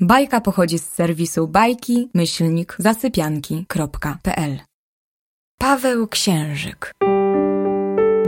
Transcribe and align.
Bajka 0.00 0.40
pochodzi 0.40 0.78
z 0.78 0.88
serwisu 0.88 1.48
bajki 1.48 2.10
myślnik 2.14 2.76
zasypianki.pl 2.78 4.58
Paweł 5.58 6.06
Księżyk 6.08 6.92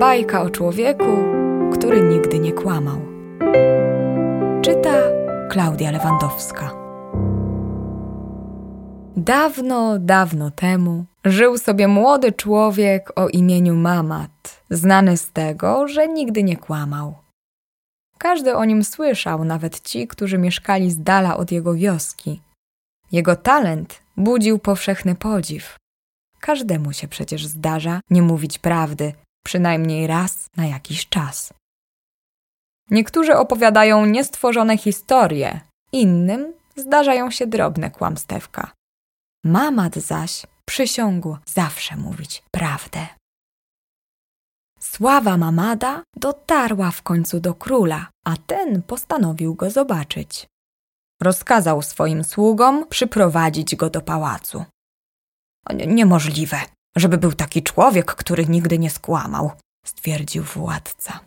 Bajka 0.00 0.42
o 0.42 0.50
człowieku, 0.50 1.24
który 1.72 2.00
nigdy 2.00 2.38
nie 2.38 2.52
kłamał. 2.52 3.00
Czyta 4.62 4.94
Klaudia 5.50 5.90
Lewandowska. 5.90 6.70
Dawno, 9.16 9.98
dawno 9.98 10.50
temu 10.50 11.04
żył 11.24 11.58
sobie 11.58 11.88
młody 11.88 12.32
człowiek 12.32 13.12
o 13.16 13.28
imieniu 13.28 13.74
Mamat, 13.74 14.62
znany 14.70 15.16
z 15.16 15.32
tego, 15.32 15.88
że 15.88 16.08
nigdy 16.08 16.42
nie 16.42 16.56
kłamał. 16.56 17.27
Każdy 18.18 18.56
o 18.56 18.64
nim 18.64 18.84
słyszał, 18.84 19.44
nawet 19.44 19.80
ci, 19.80 20.08
którzy 20.08 20.38
mieszkali 20.38 20.90
z 20.90 21.02
dala 21.02 21.36
od 21.36 21.52
jego 21.52 21.74
wioski. 21.74 22.40
Jego 23.12 23.36
talent 23.36 24.00
budził 24.16 24.58
powszechny 24.58 25.14
podziw. 25.14 25.76
Każdemu 26.40 26.92
się 26.92 27.08
przecież 27.08 27.46
zdarza 27.46 28.00
nie 28.10 28.22
mówić 28.22 28.58
prawdy, 28.58 29.12
przynajmniej 29.44 30.06
raz 30.06 30.46
na 30.56 30.66
jakiś 30.66 31.08
czas. 31.08 31.52
Niektórzy 32.90 33.36
opowiadają 33.36 34.06
niestworzone 34.06 34.78
historie, 34.78 35.60
innym 35.92 36.52
zdarzają 36.76 37.30
się 37.30 37.46
drobne 37.46 37.90
kłamstewka. 37.90 38.72
Mamat 39.44 39.96
zaś 39.96 40.46
przysiągł 40.64 41.36
zawsze 41.46 41.96
mówić 41.96 42.42
prawdę. 42.50 43.17
Sława 44.92 45.36
Mamada 45.36 46.02
dotarła 46.16 46.90
w 46.90 47.02
końcu 47.02 47.40
do 47.40 47.54
króla, 47.54 48.10
a 48.26 48.36
ten 48.36 48.82
postanowił 48.82 49.54
go 49.54 49.70
zobaczyć. 49.70 50.46
Rozkazał 51.22 51.82
swoim 51.82 52.24
sługom 52.24 52.86
przyprowadzić 52.88 53.76
go 53.76 53.90
do 53.90 54.00
pałacu. 54.00 54.64
Niemożliwe, 55.86 56.56
żeby 56.96 57.18
był 57.18 57.32
taki 57.32 57.62
człowiek, 57.62 58.14
który 58.14 58.46
nigdy 58.46 58.78
nie 58.78 58.90
skłamał, 58.90 59.50
stwierdził 59.86 60.44
władca. 60.44 61.20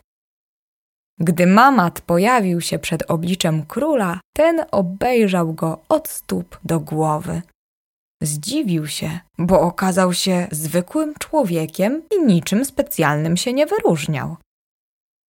Gdy 1.20 1.46
Mamat 1.46 2.00
pojawił 2.00 2.60
się 2.60 2.78
przed 2.78 3.10
obliczem 3.10 3.66
króla, 3.66 4.20
ten 4.36 4.64
obejrzał 4.70 5.54
go 5.54 5.82
od 5.88 6.08
stóp 6.08 6.58
do 6.64 6.80
głowy 6.80 7.42
Zdziwił 8.22 8.86
się, 8.86 9.20
bo 9.38 9.60
okazał 9.60 10.14
się 10.14 10.48
zwykłym 10.50 11.14
człowiekiem 11.14 12.02
i 12.10 12.26
niczym 12.26 12.64
specjalnym 12.64 13.36
się 13.36 13.52
nie 13.52 13.66
wyróżniał. 13.66 14.36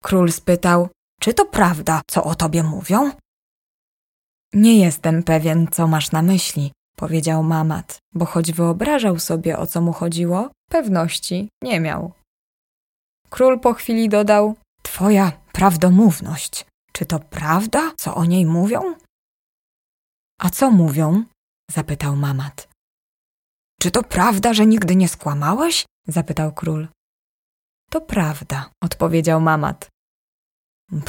Król 0.03 0.31
spytał: 0.31 0.89
Czy 1.19 1.33
to 1.33 1.45
prawda, 1.45 2.01
co 2.07 2.23
o 2.23 2.35
tobie 2.35 2.63
mówią? 2.63 3.11
Nie 4.53 4.79
jestem 4.79 5.23
pewien, 5.23 5.67
co 5.71 5.87
masz 5.87 6.11
na 6.11 6.21
myśli, 6.21 6.71
powiedział 6.95 7.43
Mamat, 7.43 7.97
bo 8.13 8.25
choć 8.25 8.51
wyobrażał 8.51 9.19
sobie, 9.19 9.57
o 9.57 9.67
co 9.67 9.81
mu 9.81 9.93
chodziło, 9.93 10.49
pewności 10.69 11.49
nie 11.63 11.79
miał. 11.79 12.13
Król 13.29 13.59
po 13.59 13.73
chwili 13.73 14.09
dodał: 14.09 14.55
Twoja 14.81 15.31
prawdomówność. 15.51 16.65
Czy 16.91 17.05
to 17.05 17.19
prawda, 17.19 17.91
co 17.97 18.15
o 18.15 18.25
niej 18.25 18.45
mówią? 18.45 18.95
A 20.39 20.49
co 20.49 20.71
mówią? 20.71 21.23
zapytał 21.71 22.15
Mamat. 22.15 22.72
Czy 23.83 23.91
to 23.91 24.03
prawda, 24.03 24.53
że 24.53 24.65
nigdy 24.65 24.95
nie 24.95 25.07
skłamałeś? 25.07 25.85
zapytał 26.07 26.53
król. 26.53 26.87
To 27.89 28.01
prawda, 28.01 28.69
odpowiedział 28.81 29.41
Mamat. 29.41 29.89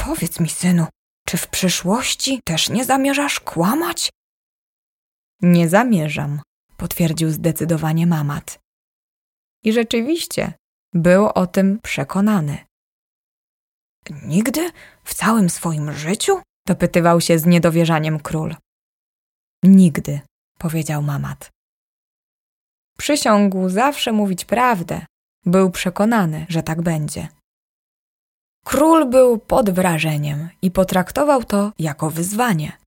Powiedz 0.05 0.41
mi, 0.41 0.49
synu, 0.49 0.87
czy 1.27 1.37
w 1.37 1.49
przyszłości 1.49 2.41
też 2.45 2.69
nie 2.69 2.85
zamierzasz 2.85 3.41
kłamać? 3.41 4.11
Nie 5.43 5.69
zamierzam, 5.69 6.43
potwierdził 6.77 7.31
zdecydowanie 7.31 8.07
Mamat. 8.07 8.59
I 9.65 9.73
rzeczywiście 9.73 10.53
był 10.95 11.27
o 11.27 11.47
tym 11.47 11.79
przekonany. 11.83 12.59
Nigdy 14.23 14.71
w 15.05 15.15
całym 15.15 15.51
swoim 15.51 15.93
życiu? 15.93 16.41
dopytywał 16.67 17.21
się 17.21 17.39
z 17.39 17.47
niedowierzaniem 17.47 18.21
król. 18.21 18.57
Nigdy, 19.63 20.21
powiedział 20.59 21.03
Mamat. 21.03 21.54
Przysiągł 22.99 23.69
zawsze 23.69 24.13
mówić 24.13 24.45
prawdę. 24.45 25.07
Był 25.47 25.71
przekonany, 25.71 26.47
że 26.49 26.63
tak 26.63 26.83
będzie. 26.83 27.29
Król 28.65 29.07
był 29.07 29.39
pod 29.39 29.71
wrażeniem 29.71 30.49
i 30.63 30.71
potraktował 30.71 31.45
to 31.45 31.73
jako 31.79 32.11
wyzwanie. 32.11 32.79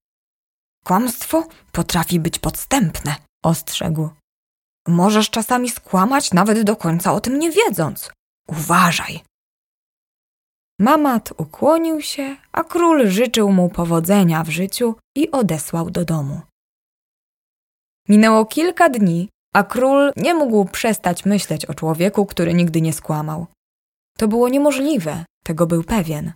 Kłamstwo 0.84 1.48
potrafi 1.72 2.20
być 2.20 2.40
podstępne, 2.40 3.16
ostrzegł. 3.44 4.10
Możesz 4.88 5.30
czasami 5.30 5.70
skłamać, 5.70 6.34
nawet 6.34 6.62
do 6.62 6.76
końca 6.76 7.14
o 7.14 7.20
tym 7.20 7.40
nie 7.40 7.52
wiedząc. 7.52 8.12
Uważaj. 8.48 9.24
Mamat 10.80 11.34
ukłonił 11.38 12.02
się, 12.02 12.36
a 12.52 12.64
król 12.64 13.08
życzył 13.08 13.52
mu 13.52 13.70
powodzenia 13.70 14.44
w 14.44 14.50
życiu 14.50 14.96
i 15.16 15.32
odesłał 15.32 15.90
do 15.90 16.06
domu. 16.06 16.42
Minęło 18.10 18.46
kilka 18.46 18.90
dni, 18.90 19.30
a 19.58 19.64
król 19.64 20.12
nie 20.18 20.34
mógł 20.34 20.66
przestać 20.66 21.26
myśleć 21.26 21.66
o 21.66 21.74
człowieku, 21.74 22.26
który 22.26 22.54
nigdy 22.54 22.82
nie 22.82 22.94
skłamał. 22.94 23.48
To 24.18 24.28
było 24.28 24.50
niemożliwe, 24.50 25.26
tego 25.44 25.68
był 25.68 25.84
pewien. 25.84 26.34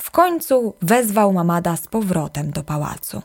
W 0.00 0.10
końcu 0.10 0.74
wezwał 0.82 1.32
Mamada 1.32 1.76
z 1.76 1.86
powrotem 1.86 2.50
do 2.50 2.64
pałacu. 2.64 3.22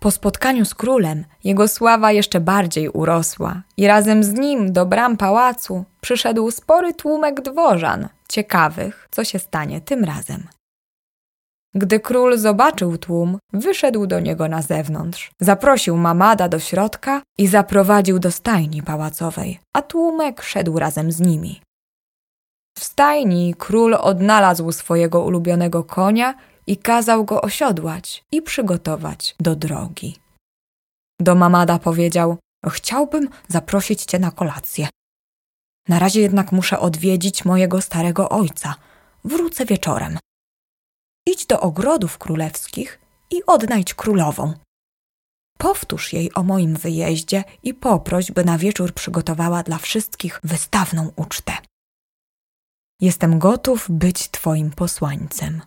Po 0.00 0.10
spotkaniu 0.10 0.64
z 0.64 0.74
królem 0.74 1.24
jego 1.44 1.68
sława 1.68 2.12
jeszcze 2.12 2.40
bardziej 2.40 2.88
urosła 2.88 3.62
i 3.76 3.86
razem 3.86 4.24
z 4.24 4.32
nim 4.32 4.72
do 4.72 4.86
bram 4.86 5.16
pałacu 5.16 5.84
przyszedł 6.00 6.50
spory 6.50 6.94
tłumek 6.94 7.40
dworzan, 7.40 8.08
ciekawych, 8.28 9.08
co 9.10 9.24
się 9.24 9.38
stanie 9.38 9.80
tym 9.80 10.04
razem. 10.04 10.48
Gdy 11.74 12.00
król 12.00 12.38
zobaczył 12.38 12.98
tłum, 12.98 13.38
wyszedł 13.52 14.06
do 14.06 14.20
niego 14.20 14.48
na 14.48 14.62
zewnątrz. 14.62 15.30
Zaprosił 15.40 15.96
Mamada 15.96 16.48
do 16.48 16.58
środka 16.58 17.22
i 17.38 17.46
zaprowadził 17.46 18.18
do 18.18 18.30
stajni 18.30 18.82
pałacowej, 18.82 19.60
a 19.72 19.82
tłumek 19.82 20.42
szedł 20.42 20.78
razem 20.78 21.12
z 21.12 21.20
nimi. 21.20 21.60
W 22.78 22.84
stajni 22.84 23.54
król 23.58 23.94
odnalazł 23.94 24.72
swojego 24.72 25.24
ulubionego 25.24 25.84
konia 25.84 26.34
i 26.66 26.76
kazał 26.76 27.24
go 27.24 27.42
osiodłać 27.42 28.24
i 28.32 28.42
przygotować 28.42 29.34
do 29.40 29.56
drogi. 29.56 30.16
Do 31.20 31.34
Mamada 31.34 31.78
powiedział: 31.78 32.36
Chciałbym 32.68 33.28
zaprosić 33.48 34.04
cię 34.04 34.18
na 34.18 34.30
kolację. 34.30 34.88
Na 35.88 35.98
razie 35.98 36.20
jednak 36.20 36.52
muszę 36.52 36.80
odwiedzić 36.80 37.44
mojego 37.44 37.80
starego 37.80 38.28
ojca. 38.28 38.74
Wrócę 39.24 39.64
wieczorem. 39.64 40.18
Idź 41.28 41.46
do 41.46 41.60
ogrodów 41.60 42.18
królewskich 42.18 43.00
i 43.30 43.46
odnajdź 43.46 43.94
królową. 43.94 44.54
Powtórz 45.58 46.12
jej 46.12 46.34
o 46.34 46.42
moim 46.42 46.76
wyjeździe 46.76 47.44
i 47.62 47.74
poproś, 47.74 48.32
by 48.32 48.44
na 48.44 48.58
wieczór 48.58 48.94
przygotowała 48.94 49.62
dla 49.62 49.78
wszystkich 49.78 50.40
wystawną 50.44 51.12
ucztę. 51.16 51.52
Jestem 53.00 53.38
gotów 53.38 53.86
być 53.90 54.30
twoim 54.30 54.70
posłańcem. 54.70 55.62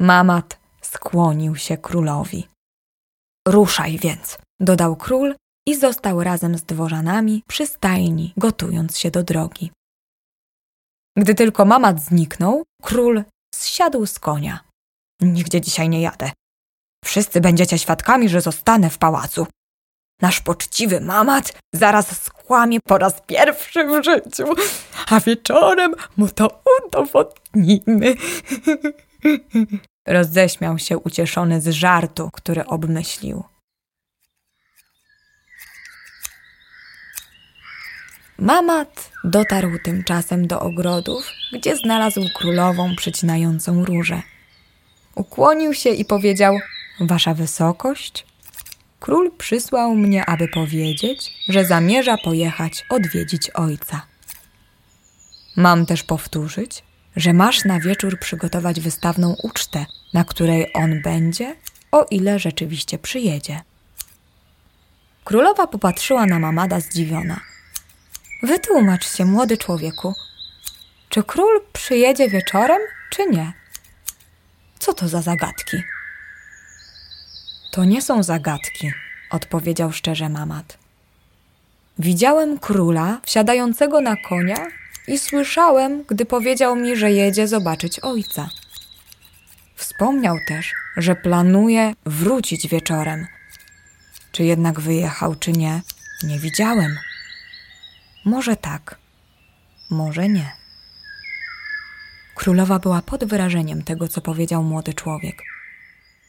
Mamat 0.00 0.60
skłonił 0.82 1.56
się 1.56 1.76
królowi. 1.76 2.48
Ruszaj 3.48 3.98
więc, 3.98 4.38
dodał 4.60 4.96
król 4.96 5.34
i 5.66 5.76
został 5.76 6.22
razem 6.22 6.58
z 6.58 6.62
dworzanami 6.62 7.42
przy 7.48 7.66
stajni, 7.66 8.32
gotując 8.36 8.98
się 8.98 9.10
do 9.10 9.22
drogi. 9.22 9.70
Gdy 11.16 11.34
tylko 11.34 11.64
Mamat 11.64 12.00
zniknął, 12.00 12.62
król 12.82 13.24
zsiadł 13.74 14.06
z 14.06 14.18
konia. 14.18 14.60
Nigdzie 15.20 15.60
dzisiaj 15.60 15.88
nie 15.88 16.00
jadę. 16.00 16.30
Wszyscy 17.04 17.40
będziecie 17.40 17.78
świadkami, 17.78 18.28
że 18.28 18.40
zostanę 18.40 18.90
w 18.90 18.98
pałacu. 18.98 19.46
Nasz 20.20 20.40
poczciwy 20.40 21.00
mamat 21.00 21.52
zaraz 21.74 22.22
skłamie 22.22 22.78
po 22.80 22.98
raz 22.98 23.22
pierwszy 23.26 23.84
w 23.84 24.04
życiu, 24.04 24.44
a 25.08 25.20
wieczorem 25.20 25.94
mu 26.16 26.28
to 26.28 26.62
udowodnimy. 26.78 28.14
Roześmiał 30.08 30.78
się 30.78 30.98
ucieszony 30.98 31.60
z 31.60 31.68
żartu, 31.68 32.30
który 32.32 32.66
obmyślił. 32.66 33.44
Mamat 38.38 39.13
dotarł 39.24 39.78
tymczasem 39.78 40.46
do 40.46 40.60
ogrodów, 40.60 41.30
gdzie 41.52 41.76
znalazł 41.76 42.28
królową 42.34 42.96
przecinającą 42.96 43.84
róże. 43.84 44.22
Ukłonił 45.14 45.74
się 45.74 45.90
i 45.90 46.04
powiedział: 46.04 46.58
Wasza 47.00 47.34
wysokość, 47.34 48.26
król 49.00 49.30
przysłał 49.38 49.94
mnie, 49.94 50.26
aby 50.26 50.48
powiedzieć, 50.48 51.32
że 51.48 51.64
zamierza 51.64 52.16
pojechać 52.24 52.84
odwiedzić 52.90 53.50
ojca. 53.50 54.06
Mam 55.56 55.86
też 55.86 56.02
powtórzyć, 56.02 56.82
że 57.16 57.32
masz 57.32 57.64
na 57.64 57.80
wieczór 57.80 58.18
przygotować 58.18 58.80
wystawną 58.80 59.36
ucztę, 59.42 59.86
na 60.12 60.24
której 60.24 60.70
on 60.74 61.02
będzie 61.02 61.56
o 61.92 62.06
ile 62.10 62.38
rzeczywiście 62.38 62.98
przyjedzie. 62.98 63.60
Królowa 65.24 65.66
popatrzyła 65.66 66.26
na 66.26 66.38
Mamada 66.38 66.80
zdziwiona. 66.80 67.53
Wytłumacz 68.44 69.16
się, 69.16 69.24
młody 69.24 69.56
człowieku. 69.56 70.14
Czy 71.08 71.22
król 71.22 71.60
przyjedzie 71.72 72.28
wieczorem, 72.28 72.78
czy 73.10 73.26
nie? 73.26 73.52
Co 74.78 74.92
to 74.92 75.08
za 75.08 75.22
zagadki? 75.22 75.76
To 77.72 77.84
nie 77.84 78.02
są 78.02 78.22
zagadki, 78.22 78.92
odpowiedział 79.30 79.92
szczerze 79.92 80.28
Mamad. 80.28 80.78
Widziałem 81.98 82.58
króla 82.58 83.20
wsiadającego 83.22 84.00
na 84.00 84.16
konia 84.16 84.66
i 85.08 85.18
słyszałem, 85.18 86.04
gdy 86.04 86.26
powiedział 86.26 86.76
mi, 86.76 86.96
że 86.96 87.12
jedzie 87.12 87.48
zobaczyć 87.48 88.00
ojca. 88.00 88.48
Wspomniał 89.74 90.36
też, 90.48 90.72
że 90.96 91.16
planuje 91.16 91.94
wrócić 92.06 92.68
wieczorem. 92.68 93.26
Czy 94.32 94.44
jednak 94.44 94.80
wyjechał, 94.80 95.34
czy 95.34 95.52
nie, 95.52 95.80
nie 96.22 96.38
widziałem. 96.38 96.98
Może 98.24 98.56
tak, 98.56 98.98
może 99.90 100.28
nie. 100.28 100.56
Królowa 102.34 102.78
była 102.78 103.02
pod 103.02 103.24
wyrażeniem 103.24 103.82
tego, 103.82 104.08
co 104.08 104.20
powiedział 104.20 104.62
młody 104.62 104.94
człowiek. 104.94 105.42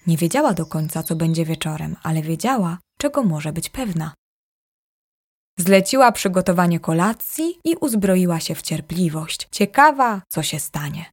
Nie 0.07 0.17
wiedziała 0.17 0.53
do 0.53 0.65
końca, 0.65 1.03
co 1.03 1.15
będzie 1.15 1.45
wieczorem, 1.45 1.95
ale 2.03 2.21
wiedziała, 2.21 2.77
czego 2.99 3.23
może 3.23 3.53
być 3.53 3.69
pewna. 3.69 4.13
Zleciła 5.59 6.11
przygotowanie 6.11 6.79
kolacji 6.79 7.59
i 7.63 7.75
uzbroiła 7.75 8.39
się 8.39 8.55
w 8.55 8.61
cierpliwość, 8.61 9.47
ciekawa, 9.51 10.21
co 10.29 10.43
się 10.43 10.59
stanie. 10.59 11.05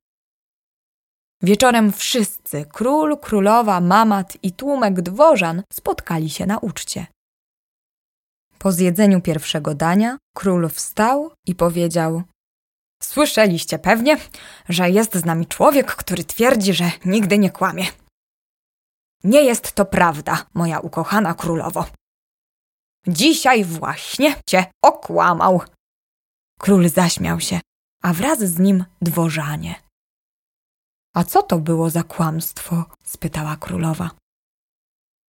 Wieczorem 1.42 1.92
wszyscy, 1.92 2.66
król, 2.72 3.18
królowa, 3.18 3.80
mamat 3.80 4.38
i 4.42 4.52
tłumek 4.52 5.02
dworzan 5.02 5.62
spotkali 5.72 6.30
się 6.30 6.46
na 6.46 6.58
uczcie. 6.58 7.06
Po 8.62 8.72
zjedzeniu 8.72 9.20
pierwszego 9.20 9.74
dania 9.74 10.18
król 10.34 10.68
wstał 10.68 11.32
i 11.46 11.54
powiedział: 11.54 12.22
Słyszeliście 13.02 13.78
pewnie, 13.78 14.16
że 14.68 14.90
jest 14.90 15.14
z 15.14 15.24
nami 15.24 15.46
człowiek, 15.46 15.94
który 15.94 16.24
twierdzi, 16.24 16.74
że 16.74 16.90
nigdy 17.04 17.38
nie 17.38 17.50
kłamie. 17.50 17.86
Nie 19.24 19.42
jest 19.42 19.72
to 19.72 19.84
prawda, 19.84 20.46
moja 20.54 20.80
ukochana 20.80 21.34
królowo. 21.34 21.86
Dzisiaj 23.06 23.64
właśnie 23.64 24.34
cię 24.46 24.66
okłamał. 24.84 25.62
Król 26.58 26.88
zaśmiał 26.88 27.40
się, 27.40 27.60
a 28.02 28.12
wraz 28.12 28.38
z 28.38 28.58
nim 28.58 28.84
dworzanie. 29.00 29.74
A 31.14 31.24
co 31.24 31.42
to 31.42 31.58
było 31.58 31.90
za 31.90 32.02
kłamstwo? 32.02 32.84
spytała 33.04 33.56
królowa. 33.56 34.10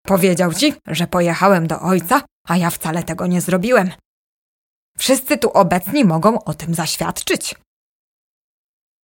Powiedział 0.05 0.53
ci, 0.53 0.73
że 0.87 1.07
pojechałem 1.07 1.67
do 1.67 1.81
ojca, 1.81 2.21
a 2.47 2.57
ja 2.57 2.69
wcale 2.69 3.03
tego 3.03 3.27
nie 3.27 3.41
zrobiłem. 3.41 3.91
Wszyscy 4.97 5.37
tu 5.37 5.49
obecni 5.49 6.05
mogą 6.05 6.43
o 6.43 6.53
tym 6.53 6.73
zaświadczyć. 6.73 7.55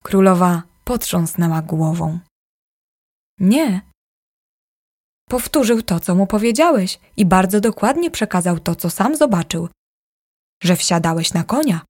Królowa 0.04 0.64
potrząsnęła 0.84 1.62
głową. 1.62 2.20
Nie. 3.40 3.82
Powtórzył 5.30 5.82
to, 5.82 6.00
co 6.00 6.16
mu 6.16 6.28
powiedziałeś 6.28 7.00
i 7.18 7.26
bardzo 7.26 7.60
dokładnie 7.60 8.12
przekazał 8.12 8.60
to, 8.60 8.76
co 8.76 8.90
sam 8.90 9.16
zobaczył. 9.16 9.70
Że 10.64 10.76
wsiadałeś 10.76 11.34
na 11.34 11.44
konia. 11.44 11.82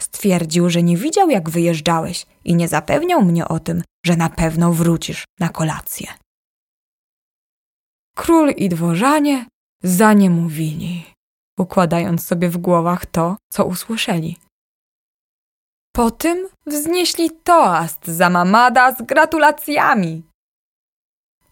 Stwierdził, 0.00 0.70
że 0.70 0.82
nie 0.82 0.96
widział, 0.96 1.30
jak 1.30 1.50
wyjeżdżałeś 1.50 2.26
i 2.44 2.54
nie 2.54 2.68
zapewniał 2.68 3.22
mnie 3.22 3.48
o 3.48 3.60
tym, 3.60 3.82
że 4.06 4.16
na 4.16 4.28
pewno 4.28 4.72
wrócisz 4.72 5.24
na 5.40 5.48
kolację. 5.48 6.06
Król 8.16 8.50
i 8.50 8.68
dworzanie 8.68 9.46
zaniemówili, 9.82 11.04
układając 11.58 12.26
sobie 12.26 12.48
w 12.48 12.58
głowach 12.58 13.06
to, 13.06 13.36
co 13.52 13.64
usłyszeli. 13.64 14.36
Po 15.94 16.10
tym 16.10 16.48
wznieśli 16.66 17.30
toast 17.30 18.06
za 18.06 18.30
Mamada 18.30 18.94
z 18.94 19.02
gratulacjami. 19.02 20.22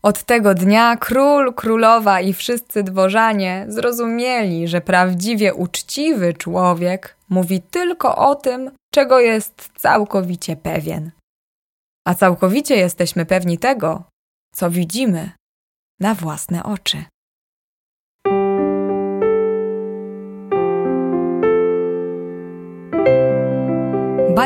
Od 0.03 0.23
tego 0.23 0.55
dnia 0.55 0.97
król, 0.97 1.55
królowa 1.55 2.21
i 2.21 2.33
wszyscy 2.33 2.83
dworzanie 2.83 3.67
zrozumieli, 3.69 4.69
że 4.69 4.81
prawdziwie 4.81 5.55
uczciwy 5.55 6.35
człowiek 6.35 7.17
mówi 7.29 7.63
tylko 7.63 8.17
o 8.17 8.35
tym, 8.35 8.71
czego 8.95 9.21
jest 9.21 9.71
całkowicie 9.77 10.57
pewien. 10.57 11.11
A 12.07 12.15
całkowicie 12.15 12.77
jesteśmy 12.77 13.27
pewni 13.27 13.59
tego, 13.59 14.05
co 14.55 14.71
widzimy 14.71 15.31
na 16.01 16.15
własne 16.15 16.63
oczy. 16.63 17.05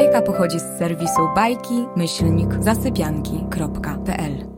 Bajka 0.04 0.22
pochodzi 0.22 0.60
z 0.60 0.78
serwisu 0.78 1.28
bajki 1.34 1.86
myślnik 1.96 2.62
zasypianki.pl 2.62 4.53